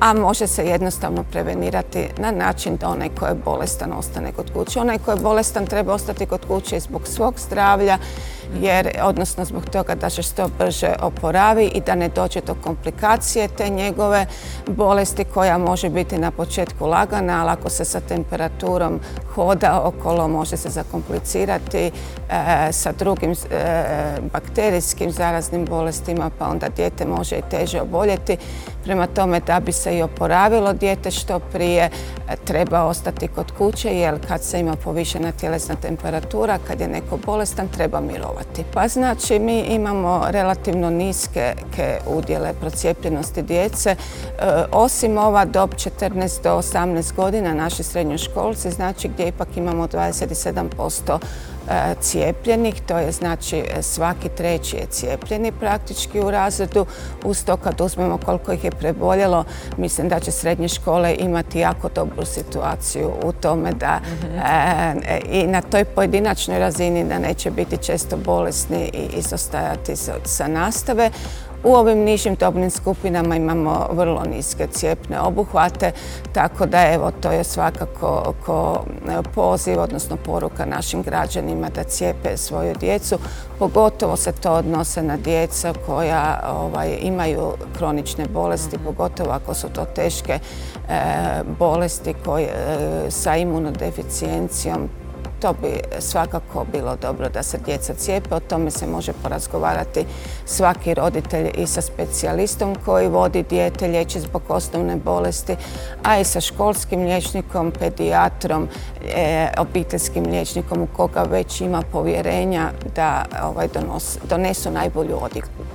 a 0.00 0.14
može 0.14 0.46
se 0.46 0.66
jednostavno 0.66 1.22
prevenirati 1.22 2.08
na 2.18 2.30
način 2.30 2.76
da 2.76 2.88
onaj 2.88 3.08
ko 3.08 3.26
je 3.26 3.34
bolestan 3.34 3.92
ostane 3.92 4.32
kod 4.32 4.52
kuće. 4.52 4.80
Onaj 4.80 4.98
ko 4.98 5.10
je 5.10 5.16
bolestan 5.16 5.66
treba 5.66 5.92
ostati 5.92 6.26
kod 6.26 6.46
kuće 6.46 6.80
zbog 6.80 7.06
svog 7.06 7.34
zdravlja, 7.40 7.98
jer, 8.60 8.90
odnosno 9.02 9.44
zbog 9.44 9.70
toga 9.70 9.94
da 9.94 10.10
se 10.10 10.22
što 10.22 10.48
brže 10.58 10.92
oporavi 11.02 11.64
i 11.74 11.80
da 11.80 11.94
ne 11.94 12.08
dođe 12.08 12.40
do 12.40 12.54
komplikacije 12.54 13.48
te 13.48 13.68
njegove 13.68 14.26
bolesti 14.66 15.24
koja 15.24 15.58
može 15.58 15.90
biti 15.90 16.18
na 16.18 16.30
početku 16.30 16.86
lagana, 16.86 17.40
ali 17.40 17.50
ako 17.50 17.70
se 17.70 17.84
sa 17.84 18.00
temperaturom 18.00 19.00
hoda 19.34 19.80
okolo 19.84 20.28
može 20.28 20.56
se 20.56 20.68
zakomplicirati 20.68 21.78
e, 21.78 21.90
sa 22.72 22.92
drugim 22.92 23.32
e, 23.32 23.36
bakterijskim 24.32 25.10
zaraznim 25.10 25.64
bolestima 25.64 26.30
pa 26.38 26.48
onda 26.48 26.68
dijete 26.68 27.06
može 27.06 27.36
i 27.36 27.50
teže 27.50 27.80
oboljeti. 27.80 28.36
Prema 28.84 29.06
tome 29.06 29.40
da 29.40 29.60
bi 29.60 29.72
se 29.72 29.98
i 29.98 30.02
oporavilo 30.02 30.72
dijete 30.72 31.10
što 31.10 31.38
prije 31.38 31.82
e, 31.82 31.90
treba 32.44 32.82
ostati 32.82 33.28
kod 33.28 33.52
kuće 33.58 33.88
jer 33.88 34.14
kad 34.28 34.42
se 34.42 34.60
ima 34.60 34.76
povišena 34.76 35.32
tjelesna 35.32 35.74
temperatura, 35.74 36.58
kad 36.68 36.80
je 36.80 36.88
neko 36.88 37.16
bolestan 37.26 37.68
treba 37.68 38.00
mirovati. 38.00 38.33
Pa 38.74 38.88
znači 38.88 39.38
mi 39.38 39.60
imamo 39.60 40.24
relativno 40.28 40.90
niske 40.90 41.54
udjele 42.06 42.52
procijepljenosti 42.60 43.42
djece. 43.42 43.96
Osim 44.72 45.18
ova 45.18 45.44
dob 45.44 45.70
14 45.70 46.42
do 46.42 46.50
18 46.56 47.14
godina 47.14 47.54
naši 47.54 47.82
srednjoškolci, 47.82 48.70
znači 48.70 49.08
gdje 49.08 49.28
ipak 49.28 49.56
imamo 49.56 49.86
27% 49.86 51.14
e, 51.14 51.18
cijepljenih, 52.00 52.82
to 52.86 52.98
je 52.98 53.12
znači 53.12 53.64
svaki 53.82 54.28
treći 54.28 54.76
je 54.76 54.86
cijepljeni 54.86 55.52
praktički 55.52 56.20
u 56.20 56.30
razredu. 56.30 56.86
Uz 57.24 57.44
to 57.44 57.56
kad 57.56 57.80
uzmemo 57.80 58.18
koliko 58.18 58.52
ih 58.52 58.64
je 58.64 58.70
preboljelo, 58.70 59.44
mislim 59.76 60.08
da 60.08 60.20
će 60.20 60.30
srednje 60.30 60.68
škole 60.68 61.16
imati 61.18 61.58
jako 61.58 61.88
dobru 61.94 62.24
situaciju 62.24 63.12
u 63.24 63.32
tome 63.32 63.72
da 63.72 64.00
e, 65.06 65.20
i 65.30 65.46
na 65.46 65.60
toj 65.60 65.84
pojedinačnoj 65.84 66.58
razini 66.58 67.04
da 67.04 67.18
neće 67.18 67.50
biti 67.50 67.76
često 67.76 68.16
bolesni 68.16 68.90
i 68.92 69.18
izostajati 69.18 69.96
sa 70.24 70.48
nastave. 70.48 71.10
U 71.64 71.74
ovim 71.74 71.98
nižim 71.98 72.34
dobnim 72.34 72.70
skupinama 72.70 73.36
imamo 73.36 73.88
vrlo 73.90 74.22
niske 74.30 74.66
cijepne 74.66 75.20
obuhvate, 75.20 75.92
tako 76.32 76.66
da 76.66 76.92
evo 76.92 77.10
to 77.20 77.32
je 77.32 77.44
svakako 77.44 78.34
ko 78.46 78.84
poziv, 79.34 79.80
odnosno 79.80 80.16
poruka 80.16 80.64
našim 80.64 81.02
građanima 81.02 81.68
da 81.68 81.84
cijepe 81.84 82.36
svoju 82.36 82.74
djecu. 82.80 83.18
Pogotovo 83.58 84.16
se 84.16 84.32
to 84.32 84.52
odnose 84.52 85.02
na 85.02 85.16
djeca 85.16 85.72
koja 85.86 86.40
ovaj, 86.56 86.98
imaju 87.00 87.52
kronične 87.78 88.26
bolesti, 88.28 88.76
mhm. 88.76 88.84
pogotovo 88.84 89.30
ako 89.30 89.54
su 89.54 89.68
to 89.68 89.84
teške 89.84 90.32
e, 90.32 90.40
bolesti 91.58 92.14
koje, 92.24 92.46
e, 92.46 93.10
sa 93.10 93.36
imunodeficijencijom, 93.36 94.88
to 95.44 95.54
bi 95.62 95.80
svakako 96.00 96.66
bilo 96.72 96.96
dobro 96.96 97.28
da 97.28 97.42
se 97.42 97.58
djeca 97.58 97.94
cijepe. 97.94 98.34
O 98.34 98.40
tome 98.40 98.70
se 98.70 98.86
može 98.86 99.12
porazgovarati 99.22 100.04
svaki 100.44 100.94
roditelj 100.94 101.50
i 101.54 101.66
sa 101.66 101.80
specijalistom 101.80 102.74
koji 102.84 103.08
vodi 103.08 103.42
dijete, 103.42 103.88
liječi 103.88 104.20
zbog 104.20 104.42
osnovne 104.48 104.96
bolesti, 104.96 105.56
a 106.02 106.18
i 106.18 106.24
sa 106.24 106.40
školskim 106.40 107.00
liječnikom, 107.00 107.72
pedijatrom, 107.78 108.68
e, 109.16 109.48
obiteljskim 109.58 110.24
liječnikom 110.24 110.82
u 110.82 110.86
koga 110.86 111.22
već 111.22 111.60
ima 111.60 111.82
povjerenja 111.92 112.70
da 112.96 113.24
ovaj, 113.42 113.68
donesu 114.28 114.70
najbolju 114.70 115.18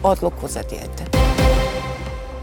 odluku 0.04 0.48
za 0.48 0.62
dijete. 0.70 1.29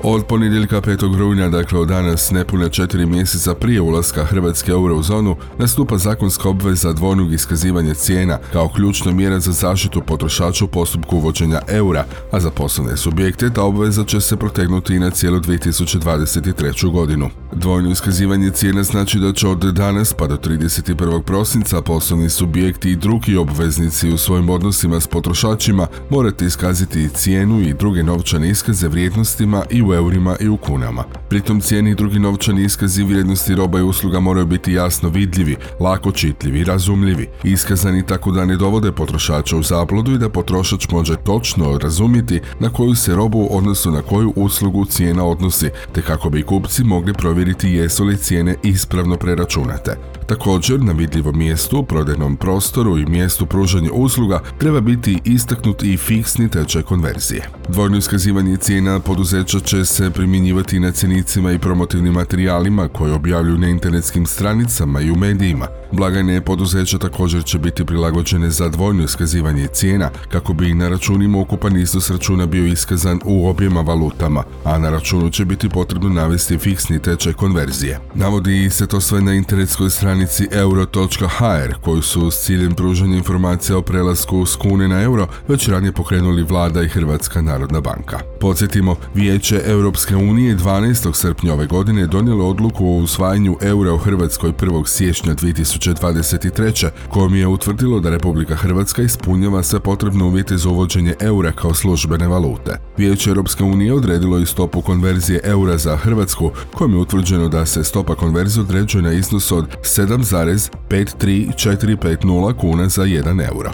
Od 0.09 0.25
ponedjeljka 0.27 0.81
5. 0.81 1.19
rujna, 1.19 1.49
dakle 1.49 1.79
od 1.79 1.89
danas 1.89 2.31
nepune 2.31 2.69
četiri 2.69 3.07
mjeseca 3.07 3.55
prije 3.55 3.81
ulaska 3.81 4.25
Hrvatske 4.25 4.75
u 4.75 4.77
eurozonu, 4.77 5.37
nastupa 5.59 5.99
zakonska 5.99 6.49
obveza 6.49 6.93
dvojnog 6.93 7.33
iskazivanja 7.33 7.95
cijena 7.95 8.39
kao 8.53 8.69
ključna 8.69 9.13
mjera 9.13 9.41
za 9.41 9.53
zaštitu 9.53 10.01
potrošača 10.01 10.65
u 10.65 10.69
postupku 10.69 11.17
uvođenja 11.17 11.61
eura, 11.69 12.05
a 12.33 12.41
za 12.41 12.51
poslovne 12.51 12.97
subjekte 12.97 13.51
ta 13.51 13.63
obveza 13.63 14.05
će 14.05 14.21
se 14.21 14.37
protegnuti 14.37 14.95
i 14.95 14.99
na 14.99 15.11
cijelu 15.11 15.41
2023. 15.41 16.91
godinu. 16.93 17.31
Dvojno 17.53 17.91
iskazivanje 17.91 18.51
cijena 18.51 18.83
znači 18.83 19.19
da 19.19 19.33
će 19.33 19.49
od 19.49 19.59
danas 19.59 20.13
pa 20.13 20.27
do 20.27 20.37
31. 20.37 21.23
prosinca 21.23 21.83
poslovni 21.83 22.31
subjekti 22.31 22.91
i 22.91 22.97
drugi 22.97 23.37
obveznici 23.37 24.11
u 24.11 24.19
svojim 24.19 24.51
odnosima 24.51 25.01
s 25.01 25.07
potrošačima 25.07 25.87
morati 26.11 26.45
iskaziti 26.45 27.09
cijenu 27.09 27.61
i 27.61 27.75
druge 27.75 28.03
novčane 28.03 28.51
iskaze 28.51 28.89
vrijednostima 28.89 29.65
i 29.71 29.83
u 29.83 29.96
eurima 29.97 30.37
i 30.41 30.49
u 30.49 30.57
kunama. 30.57 31.05
Pritom 31.29 31.61
cijeni 31.61 31.91
i 31.91 31.95
drugi 31.95 32.19
novčani 32.19 32.65
iskazi 32.65 33.05
vrijednosti 33.05 33.55
roba 33.55 33.79
i 33.79 33.83
usluga 33.83 34.21
moraju 34.21 34.47
biti 34.47 34.73
jasno 34.73 35.09
vidljivi, 35.09 35.57
lako 35.81 36.13
čitljivi 36.13 36.61
i 36.61 36.65
razumljivi, 36.65 37.29
iskazani 37.45 38.07
tako 38.07 38.31
da 38.31 38.45
ne 38.45 38.57
dovode 38.57 38.93
potrošača 38.93 39.57
u 39.57 39.63
zabludu 39.63 40.13
i 40.13 40.19
da 40.19 40.29
potrošač 40.29 40.89
može 40.91 41.17
točno 41.17 41.79
razumjeti 41.79 42.41
na 42.61 42.69
koju 42.69 42.95
se 42.95 43.15
robu 43.15 43.49
odnosno 43.51 43.93
na 43.93 44.03
koju 44.03 44.33
uslugu 44.37 44.85
cijena 44.85 45.25
odnosi, 45.25 45.71
te 45.93 46.03
kako 46.03 46.31
bi 46.31 46.43
kupci 46.43 46.85
mogli 46.85 47.13
provjeriti 47.13 47.69
jesu 47.69 48.05
li 48.05 48.17
cijene 48.17 48.57
ispravno 48.63 49.17
preračunate. 49.17 49.97
Također, 50.27 50.83
na 50.83 50.93
vidljivom 50.93 51.39
mjestu, 51.39 51.83
prodajnom 51.83 52.37
prostoru 52.37 52.99
i 52.99 53.07
mjestu 53.07 53.47
pružanja 53.47 53.91
usluga 53.93 54.41
treba 54.59 54.81
biti 54.81 55.19
istaknut 55.25 55.83
i 55.83 55.97
fiksni 55.97 56.49
tečaj 56.49 56.83
konverzije. 56.83 57.49
Dvojno 57.69 57.97
iskazivanje 57.97 58.57
cijena 58.57 59.01
poduzeća 59.01 59.61
će 59.61 59.85
se 59.87 60.11
primjenjivati 60.11 60.81
na 60.81 60.93
cjenicima 60.93 61.53
i 61.53 61.59
promotivnim 61.59 62.13
materijalima 62.13 62.89
koje 62.89 63.13
objavljuju 63.13 63.59
na 63.59 63.69
internetskim 63.69 64.27
stranicama 64.27 65.01
i 65.01 65.11
u 65.11 65.17
medijima. 65.17 65.67
Blagajne 65.93 66.41
poduzeća 66.41 66.99
također 66.99 67.45
će 67.45 67.59
biti 67.59 67.85
prilagođene 67.85 68.51
za 68.51 68.69
dvojno 68.69 69.05
iskazivanje 69.05 69.67
cijena 69.67 70.11
kako 70.29 70.53
bi 70.53 70.75
na 70.75 70.89
računima 70.89 71.39
ukupan 71.39 71.77
iznos 71.77 72.11
računa 72.11 72.47
bio 72.47 72.67
iskazan 72.67 73.21
u 73.25 73.49
objema 73.49 73.81
valutama, 73.81 74.43
a 74.65 74.79
na 74.79 74.91
računu 74.91 75.31
će 75.31 75.45
biti 75.45 75.69
potrebno 75.69 76.09
navesti 76.09 76.59
fiksni 76.59 76.99
tečaj 76.99 77.33
konverzije. 77.33 78.01
Navodi 78.15 78.71
se 78.71 78.87
to 78.87 79.01
sve 79.01 79.21
na 79.21 79.35
internetskoj 79.35 79.91
stranici 79.91 80.49
euro.hr 80.53 81.75
koju 81.81 82.03
su 82.03 82.31
s 82.31 82.45
ciljem 82.45 82.75
pružanja 82.75 83.17
informacija 83.17 83.79
o 83.79 83.83
prelasku 83.83 84.47
s 84.47 84.57
kune 84.57 84.89
na 84.89 85.03
euro 85.03 85.27
već 85.49 85.69
ranije 85.69 85.93
pokrenuli 85.93 86.43
vlada 86.43 86.83
i 86.83 86.89
Hrvatska 86.89 87.43
narodna 87.43 87.81
banka. 87.81 88.19
Podsjetimo, 88.41 88.97
Vijeće 89.15 89.63
Europske 89.67 90.17
unije 90.17 90.57
12. 90.57 91.15
srpnja 91.15 91.53
ove 91.53 91.67
godine 91.67 92.07
donijelo 92.07 92.49
odluku 92.49 92.87
o 92.87 92.97
usvajanju 92.97 93.57
eura 93.61 93.93
u 93.93 93.99
Hrvatskoj 93.99 94.53
1. 94.53 94.87
siječnja 94.87 95.35
2023. 95.35 96.89
kojom 97.09 97.35
je 97.35 97.47
utvrdilo 97.47 98.01
da 98.01 98.11
Republika 98.11 98.55
Hrvatska 98.55 99.03
ispunjava 99.03 99.63
sve 99.63 99.81
potrebne 99.81 100.25
uvjete 100.25 100.57
za 100.57 100.69
uvođenje 100.69 101.15
eura 101.21 101.53
kao 101.53 101.75
službene 101.75 102.29
valute. 102.29 102.79
Vijeće 102.97 103.31
Europske 103.31 103.65
unije 103.65 103.95
odredilo 103.95 104.39
i 104.39 104.47
stopu 104.47 104.81
konverzije 104.81 105.41
eura 105.45 105.79
za 105.79 105.97
Hrvatsku, 105.97 106.51
kojom 106.75 106.93
je 106.93 106.99
utvrđeno 106.99 107.49
da 107.49 107.67
se 107.67 107.85
stopa 107.85 108.15
konverzije 108.15 108.63
određuje 108.63 109.03
na 109.03 109.13
iznos 109.13 109.53
od 109.53 109.67
7,53450 109.83 112.57
kuna 112.57 112.89
za 112.89 113.03
1 113.03 113.49
euro. 113.49 113.71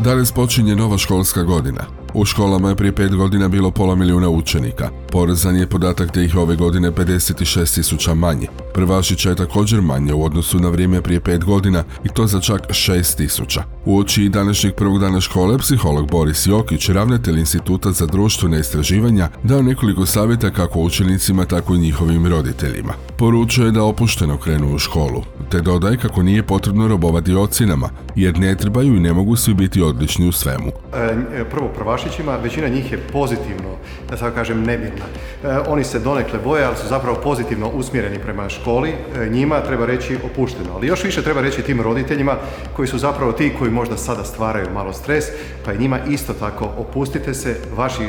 Danas 0.00 0.32
počinje 0.32 0.76
nova 0.76 0.98
školska 0.98 1.42
godina. 1.42 2.01
U 2.14 2.24
školama 2.24 2.68
je 2.68 2.76
prije 2.76 2.92
pet 2.92 3.16
godina 3.16 3.48
bilo 3.48 3.70
pola 3.70 3.94
milijuna 3.94 4.28
učenika. 4.28 5.01
Porezan 5.12 5.56
je 5.56 5.66
podatak 5.66 6.14
da 6.14 6.22
ih 6.22 6.36
ove 6.36 6.56
godine 6.56 6.90
56 6.90 7.74
tisuća 7.74 8.14
manje. 8.14 8.46
Prvašića 8.74 9.28
je 9.28 9.36
također 9.36 9.80
manje 9.82 10.14
u 10.14 10.24
odnosu 10.24 10.58
na 10.58 10.68
vrijeme 10.68 11.02
prije 11.02 11.20
pet 11.20 11.44
godina 11.44 11.84
i 12.04 12.08
to 12.08 12.26
za 12.26 12.40
čak 12.40 12.60
6 12.68 13.16
tisuća. 13.16 13.62
U 13.84 13.98
oči 13.98 14.28
današnjeg 14.28 14.74
prvog 14.74 15.00
dana 15.00 15.20
škole 15.20 15.58
psiholog 15.58 16.10
Boris 16.10 16.46
Jokić, 16.46 16.88
ravnatelj 16.88 17.38
Instituta 17.38 17.92
za 17.92 18.06
društvene 18.06 18.60
istraživanja, 18.60 19.28
dao 19.42 19.62
nekoliko 19.62 20.06
savjeta 20.06 20.50
kako 20.50 20.80
učenicima, 20.80 21.44
tako 21.44 21.74
i 21.74 21.78
njihovim 21.78 22.26
roditeljima. 22.26 22.92
Poručuje 23.16 23.70
da 23.70 23.82
opušteno 23.82 24.38
krenu 24.38 24.74
u 24.74 24.78
školu, 24.78 25.22
te 25.50 25.60
dodaje 25.60 25.96
kako 25.96 26.22
nije 26.22 26.42
potrebno 26.42 26.88
robovati 26.88 27.34
ocjenama, 27.34 27.90
jer 28.16 28.38
ne 28.38 28.56
trebaju 28.56 28.96
i 28.96 29.00
ne 29.00 29.12
mogu 29.12 29.36
svi 29.36 29.54
biti 29.54 29.82
odlični 29.82 30.28
u 30.28 30.32
svemu. 30.32 30.72
E, 31.34 31.44
prvo, 31.50 31.68
prvašićima, 31.68 32.36
većina 32.36 32.68
njih 32.68 32.92
je 32.92 32.98
pozitivno, 33.12 33.76
da 34.10 34.16
sad 34.16 34.34
kažem. 34.34 34.68
E, 34.68 35.01
oni 35.68 35.84
se 35.84 35.98
donekle 35.98 36.38
boje, 36.44 36.64
ali 36.64 36.76
su 36.76 36.88
zapravo 36.88 37.16
pozitivno 37.16 37.68
usmjereni 37.68 38.18
prema 38.18 38.48
školi. 38.48 38.90
E, 38.90 39.28
njima 39.28 39.60
treba 39.60 39.86
reći 39.86 40.18
opušteno, 40.24 40.70
ali 40.74 40.86
još 40.86 41.04
više 41.04 41.22
treba 41.22 41.40
reći 41.40 41.62
tim 41.62 41.80
roditeljima 41.80 42.36
koji 42.76 42.88
su 42.88 42.98
zapravo 42.98 43.32
ti 43.32 43.52
koji 43.58 43.70
možda 43.70 43.96
sada 43.96 44.24
stvaraju 44.24 44.66
malo 44.74 44.92
stres, 44.92 45.24
pa 45.64 45.72
je 45.72 45.78
njima 45.78 45.98
isto 46.08 46.32
tako 46.32 46.68
opustite 46.78 47.34
se, 47.34 47.56
vaši 47.76 48.02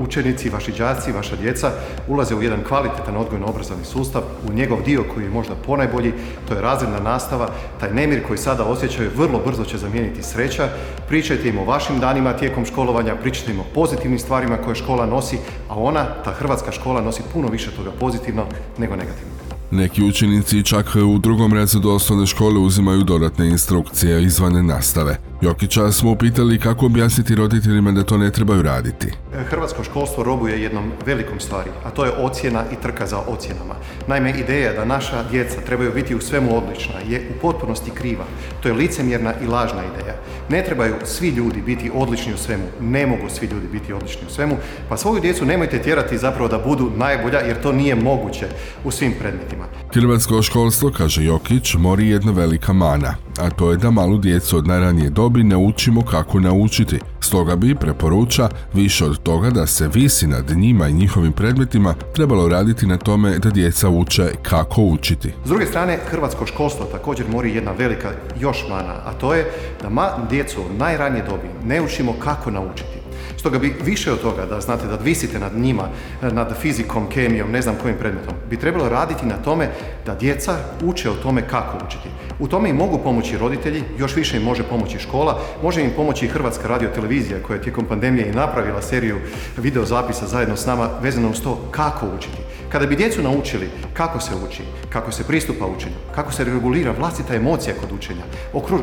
učenici, 0.00 0.48
vaši 0.48 0.72
đaci, 0.72 1.12
vaša 1.12 1.36
djeca 1.36 1.70
ulaze 2.08 2.34
u 2.34 2.42
jedan 2.42 2.64
kvalitetan 2.68 3.16
odgojno-obrazovni 3.16 3.84
sustav, 3.84 4.22
u 4.48 4.52
njegov 4.52 4.82
dio 4.82 5.04
koji 5.14 5.24
je 5.24 5.30
možda 5.30 5.54
ponajbolji, 5.66 6.12
to 6.48 6.54
je 6.54 6.60
razredna 6.60 7.00
nastava, 7.00 7.48
taj 7.80 7.90
nemir 7.90 8.26
koji 8.26 8.38
sada 8.38 8.64
osjećaju 8.64 9.10
vrlo 9.16 9.40
brzo 9.46 9.64
će 9.64 9.78
zamijeniti 9.78 10.22
sreća. 10.22 10.68
Pričajte 11.08 11.48
im 11.48 11.58
o 11.58 11.64
vašim 11.64 12.00
danima 12.00 12.32
tijekom 12.32 12.66
školovanja, 12.66 13.16
pričajte 13.16 13.52
im 13.52 13.60
o 13.60 13.64
pozitivnim 13.74 14.18
stvarima 14.18 14.56
koje 14.56 14.74
škola 14.74 15.06
nosi, 15.06 15.38
a 15.68 15.74
ona, 15.74 16.06
ta 16.26 16.32
hrvatska 16.32 16.72
škola, 16.72 17.00
nosi 17.00 17.22
puno 17.32 17.48
više 17.48 17.70
toga 17.70 17.90
pozitivno 18.00 18.44
nego 18.78 18.96
negativno. 18.96 19.32
Neki 19.70 20.02
učenici 20.02 20.64
čak 20.64 20.86
u 21.14 21.18
drugom 21.18 21.52
razredu 21.52 21.90
osnovne 21.90 22.26
škole 22.26 22.58
uzimaju 22.58 23.02
dodatne 23.02 23.48
instrukcije 23.48 24.22
izvane 24.22 24.62
nastave. 24.62 25.18
Jokića 25.40 25.92
smo 25.92 26.10
upitali 26.10 26.58
kako 26.58 26.86
objasniti 26.86 27.34
roditeljima 27.34 27.92
da 27.92 28.02
to 28.04 28.16
ne 28.18 28.30
trebaju 28.30 28.62
raditi. 28.62 29.06
E, 29.06 29.44
hrvatsko 29.50 29.84
školstvo 29.84 30.24
robuje 30.24 30.62
jednom 30.62 30.92
velikom 31.06 31.40
stvari, 31.40 31.70
a 31.84 31.90
to 31.90 32.04
je 32.04 32.10
ocjena 32.10 32.64
i 32.72 32.82
trka 32.82 33.06
za 33.06 33.18
ocjenama. 33.18 33.74
Naime, 34.06 34.30
ideja 34.30 34.72
da 34.72 34.84
naša 34.84 35.24
djeca 35.30 35.60
trebaju 35.66 35.92
biti 35.94 36.14
u 36.14 36.20
svemu 36.20 36.56
odlična 36.56 36.94
je 37.08 37.28
u 37.30 37.40
potpunosti 37.40 37.90
kriva. 37.90 38.24
To 38.62 38.68
je 38.68 38.74
licemjerna 38.74 39.32
i 39.44 39.46
lažna 39.46 39.82
ideja. 39.94 40.14
Ne 40.48 40.64
trebaju 40.64 40.94
svi 41.04 41.28
ljudi 41.28 41.62
biti 41.62 41.90
odlični 41.94 42.34
u 42.34 42.36
svemu. 42.36 42.64
Ne 42.80 43.06
mogu 43.06 43.28
svi 43.28 43.46
ljudi 43.46 43.66
biti 43.72 43.92
odlični 43.92 44.26
u 44.26 44.30
svemu. 44.30 44.56
Pa 44.88 44.96
svoju 44.96 45.20
djecu 45.20 45.44
nemojte 45.44 45.82
tjerati 45.82 46.18
zapravo 46.18 46.48
da 46.48 46.58
budu 46.58 46.90
najbolja 46.96 47.38
jer 47.38 47.62
to 47.62 47.72
nije 47.72 47.94
moguće 47.94 48.46
u 48.84 48.90
svim 48.90 49.12
predmetima. 49.20 49.64
Hrvatsko 49.94 50.42
školstvo, 50.42 50.90
kaže 50.96 51.24
Jokić, 51.24 51.74
mori 51.74 52.08
jedna 52.08 52.32
velika 52.32 52.72
mana, 52.72 53.14
a 53.38 53.50
to 53.50 53.70
je 53.70 53.76
da 53.76 53.90
malu 53.90 54.18
djecu 54.18 54.56
od 54.58 54.66
najranije 54.66 55.10
dobi 55.26 55.44
ne 55.44 55.56
učimo 55.56 56.02
kako 56.02 56.40
naučiti. 56.40 56.98
Stoga 57.20 57.56
bi, 57.56 57.74
preporuča, 57.74 58.48
više 58.74 59.04
od 59.04 59.22
toga 59.22 59.50
da 59.50 59.66
se 59.66 59.88
visi 59.94 60.26
nad 60.26 60.50
njima 60.56 60.88
i 60.88 60.92
njihovim 60.92 61.32
predmetima, 61.32 61.94
trebalo 62.14 62.48
raditi 62.48 62.86
na 62.86 62.96
tome 62.96 63.38
da 63.38 63.50
djeca 63.50 63.88
uče 63.88 64.30
kako 64.42 64.82
učiti. 64.82 65.32
S 65.44 65.48
druge 65.48 65.66
strane, 65.66 65.98
hrvatsko 66.10 66.46
školstvo 66.46 66.86
također 66.86 67.26
mori 67.28 67.54
jedna 67.54 67.72
velika 67.72 68.10
još 68.40 68.64
mana, 68.70 68.94
a 69.04 69.12
to 69.20 69.34
je 69.34 69.50
da 69.82 69.88
ma 69.88 70.08
djecu 70.30 70.60
najranije 70.78 71.24
dobi 71.24 71.48
ne 71.64 71.82
učimo 71.82 72.14
kako 72.18 72.50
naučiti. 72.50 72.96
Stoga 73.36 73.58
bi 73.58 73.74
više 73.84 74.12
od 74.12 74.20
toga 74.20 74.46
da 74.46 74.60
znate 74.60 74.86
da 74.86 74.96
visite 74.96 75.38
nad 75.38 75.56
njima, 75.56 75.88
nad 76.22 76.56
fizikom, 76.60 77.08
kemijom, 77.08 77.50
ne 77.50 77.62
znam 77.62 77.76
kojim 77.82 77.96
predmetom, 77.98 78.34
bi 78.50 78.56
trebalo 78.56 78.88
raditi 78.88 79.26
na 79.26 79.36
tome 79.36 79.68
da 80.06 80.14
djeca 80.14 80.56
uče 80.84 81.10
o 81.10 81.14
tome 81.14 81.48
kako 81.48 81.86
učiti. 81.86 82.08
U 82.38 82.48
tome 82.48 82.70
im 82.70 82.76
mogu 82.76 82.98
pomoći 82.98 83.38
roditelji, 83.38 83.82
još 83.98 84.16
više 84.16 84.36
im 84.36 84.42
može 84.42 84.62
pomoći 84.62 84.98
škola, 84.98 85.40
može 85.62 85.82
im 85.82 85.90
pomoći 85.96 86.26
i 86.26 86.28
Hrvatska 86.28 86.68
radio 86.68 86.88
televizija 86.94 87.42
koja 87.42 87.56
je 87.56 87.62
tijekom 87.62 87.84
pandemije 87.84 88.28
i 88.28 88.34
napravila 88.34 88.82
seriju 88.82 89.16
videozapisa 89.56 90.26
zajedno 90.26 90.56
s 90.56 90.66
nama 90.66 90.90
vezano 91.02 91.30
uz 91.30 91.40
to 91.42 91.58
kako 91.70 92.06
učiti. 92.18 92.46
Kada 92.68 92.86
bi 92.86 92.96
djecu 92.96 93.22
naučili 93.22 93.70
kako 93.92 94.20
se 94.20 94.30
uči, 94.48 94.62
kako 94.88 95.12
se 95.12 95.24
pristupa 95.24 95.66
učenju, 95.66 95.94
kako 96.14 96.32
se 96.32 96.44
regulira 96.44 96.92
vlastita 96.98 97.34
emocija 97.34 97.74
kod 97.80 97.92
učenja, 97.92 98.22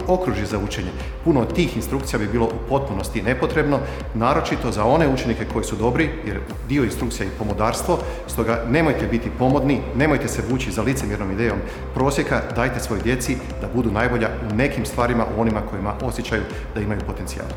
okruži 0.08 0.46
za 0.46 0.60
učenje, 0.60 0.90
puno 1.24 1.46
tih 1.46 1.76
instrukcija 1.76 2.20
bi 2.20 2.28
bilo 2.28 2.46
u 2.46 2.70
potpunosti 2.70 3.22
nepotrebno, 3.22 3.80
naročito 4.14 4.72
za 4.72 4.86
one 4.86 5.08
učenike 5.08 5.46
koji 5.54 5.66
su 5.66 5.76
dobri, 5.76 6.10
jer 6.28 6.40
dio 6.70 6.84
instrukcija 6.84 7.26
je 7.26 7.38
pomodarstvo, 7.38 8.00
stoga 8.28 8.64
nemojte 8.70 9.08
biti 9.08 9.30
pomodni, 9.40 9.82
nemojte 9.96 10.28
se 10.28 10.44
vući 10.50 10.72
za 10.72 10.82
licemjernom 10.82 11.32
idejom 11.32 11.58
prosjeka, 11.94 12.42
dajte 12.56 12.80
svoj 12.80 13.00
djeci 13.04 13.38
da 13.62 13.68
budu 13.76 13.92
najbolja 13.92 14.30
u 14.52 14.56
nekim 14.56 14.86
stvarima, 14.86 15.26
u 15.38 15.42
onima 15.42 15.62
kojima 15.62 15.94
osjećaju 16.02 16.42
da 16.76 16.82
imaju 16.82 17.00
potencijal. 17.08 17.48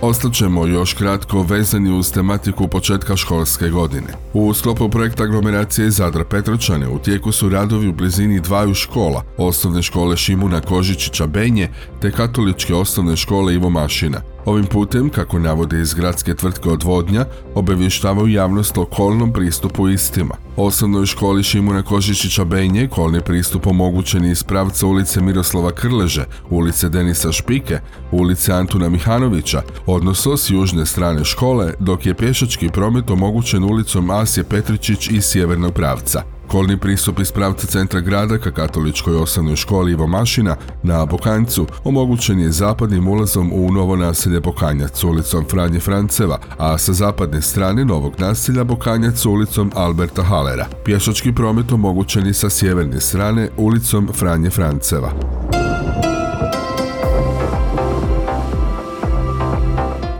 Ostaćemo 0.00 0.66
još 0.66 0.94
kratko 0.94 1.42
vezani 1.42 1.98
uz 1.98 2.12
tematiku 2.12 2.68
početka 2.68 3.16
školske 3.16 3.68
godine. 3.68 4.06
U 4.32 4.54
sklopu 4.54 4.88
projekta 4.88 5.24
aglomeracije 5.24 5.90
Zadra 5.90 6.24
Petročane 6.24 6.88
u 6.88 6.98
tijeku 6.98 7.32
su 7.32 7.48
radovi 7.48 7.88
u 7.88 7.92
blizini 7.92 8.40
dvaju 8.40 8.74
škola, 8.74 9.22
osnovne 9.38 9.82
škole 9.82 10.16
Šimuna 10.16 10.60
Kožičića 10.60 11.26
Benje 11.26 11.68
te 12.00 12.10
katoličke 12.10 12.74
osnovne 12.74 13.16
škole 13.16 13.54
Ivo 13.54 13.70
Mašina. 13.70 14.35
Ovim 14.46 14.66
putem, 14.66 15.08
kako 15.08 15.38
navode 15.38 15.80
iz 15.80 15.94
gradske 15.94 16.34
tvrtke 16.34 16.68
odvodnja, 16.68 17.24
obavještavaju 17.54 18.28
javnost 18.28 18.78
o 18.78 18.84
kolnom 18.84 19.32
pristupu 19.32 19.88
istima. 19.88 20.34
Osnovnoj 20.56 21.06
školi 21.06 21.42
Šimuna 21.42 21.82
Kožičića 21.82 22.44
Benje 22.44 22.88
kolni 22.88 23.20
pristup 23.20 23.66
omogućen 23.66 24.24
iz 24.24 24.42
pravca 24.42 24.86
ulice 24.86 25.20
Miroslava 25.20 25.72
Krleže, 25.72 26.24
ulice 26.50 26.88
Denisa 26.88 27.32
Špike, 27.32 27.78
ulice 28.10 28.52
Antuna 28.52 28.88
Mihanovića, 28.88 29.62
odnosno 29.86 30.36
s 30.36 30.50
južne 30.50 30.86
strane 30.86 31.24
škole, 31.24 31.72
dok 31.80 32.06
je 32.06 32.14
pješački 32.14 32.68
promet 32.68 33.10
omogućen 33.10 33.64
ulicom 33.64 34.10
Asje 34.10 34.44
Petričić 34.44 35.10
iz 35.10 35.24
sjevernog 35.24 35.74
pravca. 35.74 36.35
Kolni 36.56 36.76
pristup 36.76 37.18
iz 37.20 37.32
pravca 37.32 37.66
centra 37.66 38.00
grada 38.00 38.38
ka 38.38 38.50
katoličkoj 38.50 39.16
osnovnoj 39.16 39.56
školi 39.56 39.92
Ivo 39.92 40.06
Mašina 40.06 40.56
na 40.82 41.06
Bokanjcu 41.06 41.66
omogućen 41.84 42.40
je 42.40 42.50
zapadnim 42.50 43.08
ulazom 43.08 43.50
u 43.54 43.72
novo 43.72 43.96
naselje 43.96 44.40
Bokanjac 44.40 45.04
ulicom 45.04 45.44
Franje 45.50 45.80
Franceva, 45.80 46.38
a 46.58 46.78
sa 46.78 46.92
zapadne 46.92 47.42
strane 47.42 47.84
novog 47.84 48.14
naselja 48.18 48.64
Bokanjac 48.64 49.26
ulicom 49.26 49.72
Alberta 49.74 50.22
Halera. 50.22 50.66
Pješački 50.84 51.34
promet 51.34 51.72
omogućen 51.72 52.26
je 52.26 52.34
sa 52.34 52.50
sjeverne 52.50 53.00
strane 53.00 53.48
ulicom 53.56 54.08
Franje 54.14 54.50
Franceva. 54.50 55.10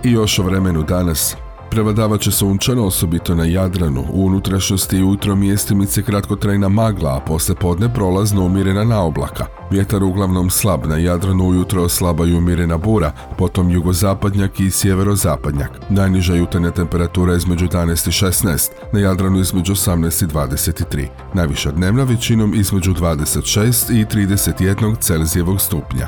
I 0.04 0.10
još 0.10 0.38
o 0.38 0.42
vremenu 0.42 0.82
danas. 0.82 1.36
Prevladavat 1.76 2.20
će 2.20 2.30
sunčano, 2.30 2.86
osobito 2.86 3.34
na 3.34 3.44
Jadranu. 3.44 4.04
U 4.12 4.26
unutrašnjosti 4.26 4.96
i 4.96 5.02
ujutro 5.02 5.36
mjestimice 5.36 6.02
kratkotrajna 6.02 6.68
magla, 6.68 7.16
a 7.16 7.20
posle 7.20 7.54
podne 7.54 7.94
prolazno 7.94 8.44
umirena 8.44 8.84
na 8.84 9.02
oblaka. 9.02 9.46
Vjetar 9.70 10.02
uglavnom 10.02 10.50
slab, 10.50 10.86
na 10.86 10.96
Jadranu 10.96 11.48
ujutro 11.48 11.88
slaba 11.88 12.26
i 12.26 12.34
umirena 12.34 12.78
bura, 12.78 13.12
potom 13.38 13.70
jugozapadnjak 13.70 14.60
i 14.60 14.70
sjeverozapadnjak. 14.70 15.70
Najniža 15.88 16.34
jutarnja 16.34 16.70
temperatura 16.70 17.34
između 17.34 17.68
11 17.68 18.08
i 18.08 18.10
16, 18.10 18.70
na 18.92 19.00
Jadranu 19.00 19.40
između 19.40 19.74
18 19.74 20.24
i 20.24 20.26
23. 20.26 21.06
Najviša 21.34 21.70
dnevna 21.70 22.04
većinom 22.04 22.54
između 22.54 22.94
26 22.94 24.00
i 24.00 24.04
31 24.04 24.98
Celzijevog 25.00 25.60
stupnja. 25.60 26.06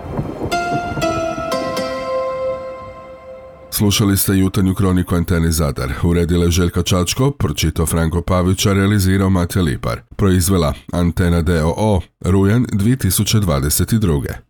Slušali 3.79 4.17
ste 4.17 4.39
jutarnju 4.39 4.75
kroniku 4.75 5.15
Antene 5.15 5.51
Zadar. 5.51 5.93
Uredile 6.03 6.51
Željka 6.51 6.83
Čačko, 6.83 7.31
pročitao 7.31 7.87
Franko 7.87 8.23
Pavića, 8.23 8.73
realizirao 8.73 9.31
Matija 9.31 9.63
Lipar. 9.63 10.01
Proizvela 10.17 10.75
Antena 10.93 11.43
DOO, 11.43 12.01
Rujan 12.21 12.67
2022. 12.73 14.39